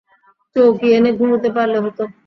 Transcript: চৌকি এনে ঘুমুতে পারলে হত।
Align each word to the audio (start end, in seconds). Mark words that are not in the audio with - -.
চৌকি 0.55 0.87
এনে 0.93 1.11
ঘুমুতে 1.17 1.49
পারলে 1.55 1.77
হত। 1.83 1.97